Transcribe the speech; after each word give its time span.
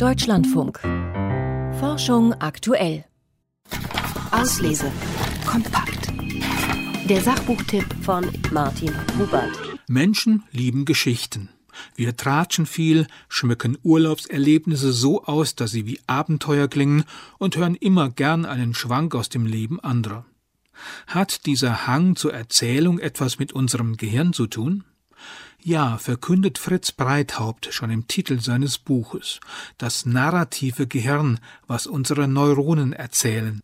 Deutschlandfunk. 0.00 0.80
Forschung 1.78 2.32
aktuell. 2.40 3.04
Auslese. 4.30 4.90
Kompakt. 5.44 6.10
Der 7.06 7.20
Sachbuchtipp 7.20 7.84
von 8.00 8.24
Martin 8.50 8.94
Hubert. 9.18 9.50
Menschen 9.88 10.44
lieben 10.52 10.86
Geschichten. 10.86 11.50
Wir 11.96 12.16
tratschen 12.16 12.64
viel, 12.64 13.08
schmücken 13.28 13.76
Urlaubserlebnisse 13.82 14.90
so 14.94 15.24
aus, 15.24 15.54
dass 15.54 15.70
sie 15.70 15.84
wie 15.84 16.00
Abenteuer 16.06 16.68
klingen 16.68 17.04
und 17.36 17.58
hören 17.58 17.74
immer 17.74 18.08
gern 18.08 18.46
einen 18.46 18.72
Schwank 18.72 19.14
aus 19.14 19.28
dem 19.28 19.44
Leben 19.44 19.80
anderer. 19.80 20.24
Hat 21.08 21.44
dieser 21.44 21.86
Hang 21.86 22.16
zur 22.16 22.32
Erzählung 22.32 23.00
etwas 23.00 23.38
mit 23.38 23.52
unserem 23.52 23.98
Gehirn 23.98 24.32
zu 24.32 24.46
tun? 24.46 24.84
Ja, 25.62 25.98
verkündet 25.98 26.56
Fritz 26.56 26.90
Breithaupt 26.90 27.68
schon 27.70 27.90
im 27.90 28.08
Titel 28.08 28.40
seines 28.40 28.78
Buches, 28.78 29.40
das 29.76 30.06
narrative 30.06 30.86
Gehirn, 30.86 31.38
was 31.66 31.86
unsere 31.86 32.26
Neuronen 32.26 32.94
erzählen. 32.94 33.60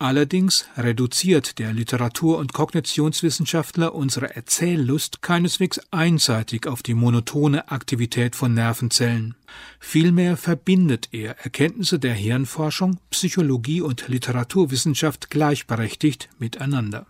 Allerdings 0.00 0.66
reduziert 0.76 1.60
der 1.60 1.72
Literatur- 1.72 2.38
und 2.38 2.52
Kognitionswissenschaftler 2.52 3.94
unsere 3.94 4.34
Erzähllust 4.34 5.22
keineswegs 5.22 5.80
einseitig 5.92 6.66
auf 6.66 6.82
die 6.82 6.94
monotone 6.94 7.70
Aktivität 7.70 8.34
von 8.34 8.52
Nervenzellen. 8.52 9.36
Vielmehr 9.78 10.36
verbindet 10.36 11.10
er 11.12 11.38
Erkenntnisse 11.38 12.00
der 12.00 12.14
Hirnforschung, 12.14 12.98
Psychologie 13.10 13.82
und 13.82 14.08
Literaturwissenschaft 14.08 15.30
gleichberechtigt 15.30 16.28
miteinander. 16.40 17.06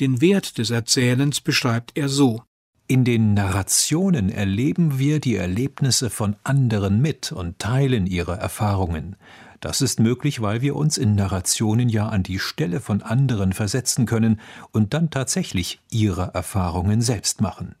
Den 0.00 0.20
Wert 0.20 0.58
des 0.58 0.70
Erzählens 0.70 1.40
beschreibt 1.40 1.92
er 1.94 2.08
so 2.08 2.42
in 2.88 3.04
den 3.04 3.34
Narrationen 3.34 4.30
erleben 4.30 4.98
wir 4.98 5.18
die 5.18 5.34
Erlebnisse 5.34 6.08
von 6.08 6.36
anderen 6.44 7.00
mit 7.00 7.32
und 7.32 7.58
teilen 7.58 8.06
ihre 8.06 8.36
Erfahrungen. 8.36 9.16
Das 9.60 9.80
ist 9.80 9.98
möglich, 9.98 10.40
weil 10.40 10.60
wir 10.60 10.76
uns 10.76 10.96
in 10.96 11.16
Narrationen 11.16 11.88
ja 11.88 12.08
an 12.08 12.22
die 12.22 12.38
Stelle 12.38 12.80
von 12.80 13.02
anderen 13.02 13.52
versetzen 13.52 14.06
können 14.06 14.40
und 14.70 14.94
dann 14.94 15.10
tatsächlich 15.10 15.80
ihre 15.90 16.32
Erfahrungen 16.34 17.00
selbst 17.00 17.40
machen. 17.40 17.74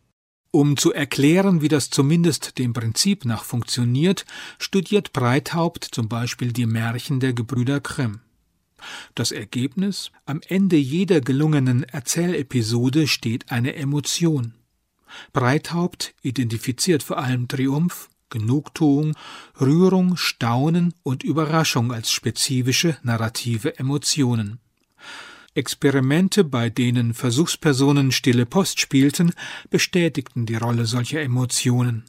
Um 0.50 0.76
zu 0.76 0.92
erklären, 0.92 1.60
wie 1.60 1.68
das 1.68 1.90
zumindest 1.90 2.58
dem 2.58 2.72
Prinzip 2.72 3.24
nach 3.24 3.44
funktioniert, 3.44 4.24
studiert 4.58 5.12
Breithaupt 5.12 5.84
zum 5.84 6.08
Beispiel 6.08 6.52
die 6.52 6.66
Märchen 6.66 7.20
der 7.20 7.32
Gebrüder 7.32 7.78
Grimm. 7.78 8.22
Das 9.14 9.30
Ergebnis? 9.30 10.10
Am 10.24 10.40
Ende 10.48 10.76
jeder 10.76 11.20
gelungenen 11.20 11.84
Erzählepisode 11.84 13.06
steht 13.06 13.52
eine 13.52 13.76
Emotion. 13.76 14.55
Breithaupt 15.32 16.14
identifiziert 16.22 17.02
vor 17.02 17.18
allem 17.18 17.48
Triumph, 17.48 18.08
Genugtuung, 18.30 19.14
Rührung, 19.60 20.16
Staunen 20.16 20.94
und 21.02 21.22
Überraschung 21.22 21.92
als 21.92 22.10
spezifische 22.10 22.96
narrative 23.02 23.78
Emotionen. 23.78 24.58
Experimente, 25.54 26.44
bei 26.44 26.68
denen 26.68 27.14
Versuchspersonen 27.14 28.12
stille 28.12 28.44
Post 28.44 28.80
spielten, 28.80 29.32
bestätigten 29.70 30.44
die 30.44 30.56
Rolle 30.56 30.84
solcher 30.84 31.22
Emotionen. 31.22 32.04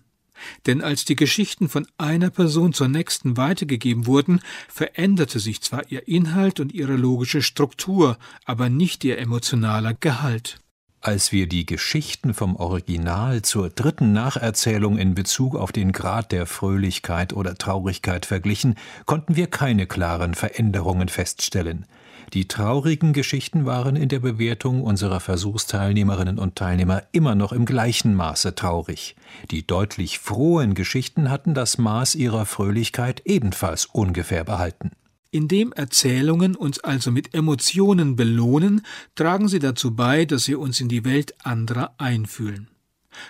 Denn 0.66 0.82
als 0.82 1.06
die 1.06 1.16
Geschichten 1.16 1.70
von 1.70 1.88
einer 1.98 2.30
Person 2.30 2.74
zur 2.74 2.88
nächsten 2.88 3.38
weitergegeben 3.38 4.06
wurden, 4.06 4.42
veränderte 4.68 5.40
sich 5.40 5.62
zwar 5.62 5.90
ihr 5.92 6.08
Inhalt 6.08 6.60
und 6.60 6.74
ihre 6.74 6.96
logische 6.96 7.42
Struktur, 7.42 8.18
aber 8.46 8.70
nicht 8.70 9.04
ihr 9.04 9.18
emotionaler 9.18 9.94
Gehalt. 9.94 10.60
Als 11.08 11.32
wir 11.32 11.48
die 11.48 11.66
Geschichten 11.66 12.34
vom 12.34 12.58
Original 12.58 13.42
zur 13.42 13.70
dritten 13.70 14.12
Nacherzählung 14.12 14.98
in 14.98 15.16
Bezug 15.16 15.56
auf 15.56 15.72
den 15.72 15.94
Grad 15.94 16.34
der 16.34 16.46
Fröhlichkeit 16.46 17.32
oder 17.32 17.56
Traurigkeit 17.56 18.26
verglichen, 18.26 18.76
konnten 19.06 19.38
wir 19.38 19.48
keine 19.48 19.88
klaren 19.88 20.34
Veränderungen 20.34 21.08
feststellen. 21.08 21.86
Die 22.34 22.50
traurigen 22.50 23.14
Geschichten 23.14 23.66
waren 23.66 23.96
in 23.96 24.10
der 24.10 24.20
Bewertung 24.20 24.84
unserer 24.84 25.22
Versuchsteilnehmerinnen 25.22 26.38
und 26.38 26.58
Teilnehmer 26.58 27.04
immer 27.14 27.36
noch 27.36 27.54
im 27.54 27.64
gleichen 27.64 28.14
Maße 28.14 28.54
traurig. 28.56 29.16
Die 29.50 29.66
deutlich 29.66 30.20
frohen 30.20 30.74
Geschichten 30.74 31.30
hatten 31.30 31.54
das 31.54 31.78
Maß 31.78 32.16
ihrer 32.16 32.46
Fröhlichkeit 32.46 33.22
ebenfalls 33.24 33.86
ungefähr 33.86 34.44
behalten. 34.44 34.92
Indem 35.38 35.72
Erzählungen 35.72 36.56
uns 36.56 36.80
also 36.80 37.12
mit 37.12 37.36
Emotionen 37.36 38.16
belohnen, 38.16 38.82
tragen 39.14 39.48
sie 39.48 39.60
dazu 39.60 39.96
bei, 39.96 40.26
dass 40.26 40.48
wir 40.48 40.58
uns 40.58 40.82
in 40.82 40.90
die 40.90 41.06
Welt 41.06 41.36
anderer 41.46 41.94
einfühlen. 42.00 42.70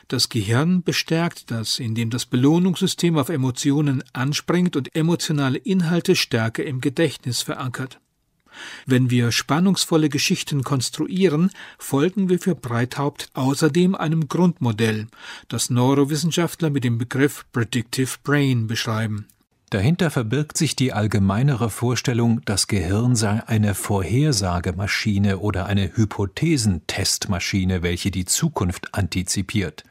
Das 0.08 0.30
Gehirn 0.30 0.84
bestärkt 0.84 1.52
das, 1.52 1.80
indem 1.80 2.10
das 2.10 2.26
Belohnungssystem 2.26 3.18
auf 3.18 3.28
Emotionen 3.28 4.06
anspringt 4.14 4.78
und 4.78 4.96
emotionale 4.96 5.58
Inhalte 5.58 6.16
stärker 6.16 6.64
im 6.64 6.80
Gedächtnis 6.80 7.42
verankert. 7.42 8.00
Wenn 8.86 9.10
wir 9.10 9.34
spannungsvolle 9.34 10.08
Geschichten 10.08 10.64
konstruieren, 10.64 11.52
folgen 11.78 12.30
wir 12.30 12.40
für 12.40 12.56
Breithaupt 12.56 13.32
außerdem 13.34 13.96
einem 13.96 14.30
Grundmodell, 14.30 15.08
das 15.50 15.70
Neurowissenschaftler 15.70 16.70
mit 16.70 16.86
dem 16.86 17.00
Begriff 17.00 17.46
Predictive 17.52 18.16
Brain 18.24 18.68
beschreiben. 18.68 19.28
Dahinter 19.70 20.10
verbirgt 20.12 20.58
sich 20.58 20.78
die 20.78 20.94
allgemeinere 20.94 21.70
Vorstellung, 21.70 22.40
das 22.46 22.68
Gehirn 22.68 23.18
sei 23.18 23.44
eine 23.48 23.76
Vorhersagemaschine 23.76 25.40
oder 25.40 25.66
eine 25.66 25.92
Hypothesentestmaschine, 25.94 27.84
welche 27.84 28.10
die 28.10 28.24
Zukunft 28.24 28.94
antizipiert. 28.94 29.84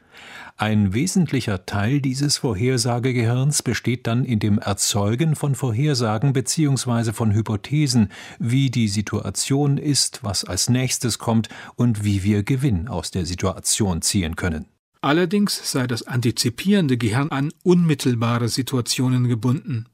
Ein 0.59 0.95
wesentlicher 0.95 1.67
Teil 1.67 2.01
dieses 2.01 2.37
Vorhersagegehirns 2.37 3.61
besteht 3.61 4.07
dann 4.07 4.25
in 4.25 4.39
dem 4.39 4.57
Erzeugen 4.57 5.35
von 5.35 5.53
Vorhersagen 5.53 6.33
bzw. 6.33 7.13
von 7.13 7.31
Hypothesen, 7.31 8.09
wie 8.39 8.71
die 8.71 8.87
Situation 8.87 9.77
ist, 9.77 10.23
was 10.23 10.43
als 10.43 10.69
nächstes 10.69 11.19
kommt 11.19 11.49
und 11.75 12.03
wie 12.03 12.23
wir 12.23 12.41
Gewinn 12.41 12.87
aus 12.87 13.11
der 13.11 13.27
Situation 13.27 14.01
ziehen 14.01 14.35
können. 14.35 14.65
Allerdings 15.01 15.71
sei 15.71 15.87
das 15.87 16.03
antizipierende 16.03 16.97
Gehirn 16.97 17.29
an 17.29 17.51
unmittelbare 17.63 18.49
Situationen 18.49 19.27
gebunden. 19.27 19.87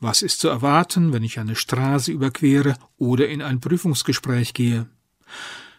Was 0.00 0.22
ist 0.22 0.40
zu 0.40 0.48
erwarten, 0.48 1.12
wenn 1.12 1.22
ich 1.22 1.38
eine 1.38 1.56
Straße 1.56 2.12
überquere 2.12 2.76
oder 2.98 3.28
in 3.28 3.40
ein 3.42 3.60
Prüfungsgespräch 3.60 4.52
gehe? 4.54 4.86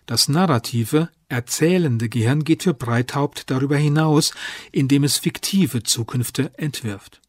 Das 0.06 0.28
narrative, 0.28 1.10
erzählende 1.30 2.10
Gehirn 2.10 2.44
geht 2.44 2.64
für 2.64 2.74
Breithaupt 2.74 3.50
darüber 3.50 3.78
hinaus, 3.78 4.34
indem 4.72 5.04
es 5.04 5.18
fiktive 5.18 5.84
Zukünfte 5.84 6.52
entwirft. 6.58 7.23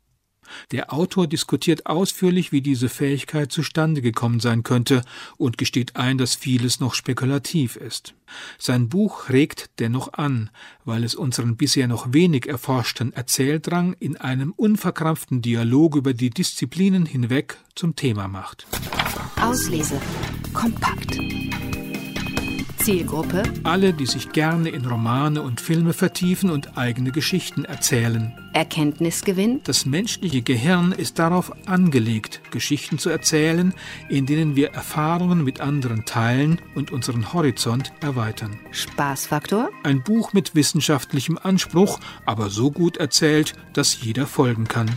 Der 0.70 0.92
Autor 0.92 1.26
diskutiert 1.26 1.86
ausführlich, 1.86 2.52
wie 2.52 2.60
diese 2.60 2.88
Fähigkeit 2.88 3.52
zustande 3.52 4.02
gekommen 4.02 4.40
sein 4.40 4.62
könnte 4.62 5.02
und 5.36 5.58
gesteht 5.58 5.96
ein, 5.96 6.18
dass 6.18 6.34
vieles 6.34 6.80
noch 6.80 6.94
spekulativ 6.94 7.76
ist. 7.76 8.14
Sein 8.58 8.88
Buch 8.88 9.28
regt 9.28 9.70
dennoch 9.78 10.12
an, 10.14 10.50
weil 10.84 11.04
es 11.04 11.14
unseren 11.14 11.56
bisher 11.56 11.88
noch 11.88 12.12
wenig 12.12 12.48
erforschten 12.48 13.12
Erzähldrang 13.12 13.94
in 14.00 14.16
einem 14.16 14.52
unverkrampften 14.52 15.42
Dialog 15.42 15.96
über 15.96 16.14
die 16.14 16.30
Disziplinen 16.30 17.06
hinweg 17.06 17.58
zum 17.74 17.96
Thema 17.96 18.28
macht. 18.28 18.66
Auslese. 19.40 20.00
Kompakt. 20.52 21.18
Zielgruppe? 22.84 23.44
Alle, 23.62 23.94
die 23.94 24.04
sich 24.04 24.32
gerne 24.32 24.68
in 24.68 24.84
Romane 24.84 25.40
und 25.40 25.62
Filme 25.62 25.94
vertiefen 25.94 26.50
und 26.50 26.76
eigene 26.76 27.12
Geschichten 27.12 27.64
erzählen. 27.64 28.34
Erkenntnisgewinn? 28.52 29.62
Das 29.64 29.86
menschliche 29.86 30.42
Gehirn 30.42 30.92
ist 30.92 31.18
darauf 31.18 31.50
angelegt, 31.66 32.42
Geschichten 32.50 32.98
zu 32.98 33.08
erzählen, 33.08 33.72
in 34.10 34.26
denen 34.26 34.54
wir 34.54 34.72
Erfahrungen 34.72 35.44
mit 35.44 35.62
anderen 35.62 36.04
teilen 36.04 36.60
und 36.74 36.92
unseren 36.92 37.32
Horizont 37.32 37.90
erweitern. 38.02 38.58
Spaßfaktor? 38.70 39.70
Ein 39.82 40.02
Buch 40.02 40.34
mit 40.34 40.54
wissenschaftlichem 40.54 41.38
Anspruch, 41.42 42.00
aber 42.26 42.50
so 42.50 42.70
gut 42.70 42.98
erzählt, 42.98 43.54
dass 43.72 44.02
jeder 44.02 44.26
folgen 44.26 44.68
kann. 44.68 44.90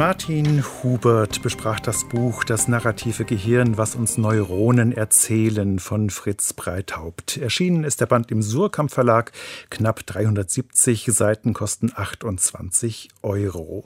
Martin 0.00 0.64
Hubert 0.64 1.42
besprach 1.42 1.78
das 1.78 2.08
Buch 2.08 2.42
Das 2.44 2.68
narrative 2.68 3.26
Gehirn, 3.26 3.76
was 3.76 3.96
uns 3.96 4.16
Neuronen 4.16 4.92
erzählen 4.92 5.78
von 5.78 6.08
Fritz 6.08 6.54
Breithaupt. 6.54 7.36
Erschienen 7.36 7.84
ist 7.84 8.00
der 8.00 8.06
Band 8.06 8.30
im 8.30 8.40
Surkamp 8.40 8.90
Verlag. 8.90 9.30
Knapp 9.68 10.06
370 10.06 11.04
Seiten 11.04 11.52
kosten 11.52 11.92
28 11.94 13.10
Euro. 13.20 13.84